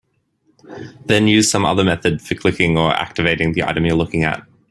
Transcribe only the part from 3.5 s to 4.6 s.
the item you're looking at.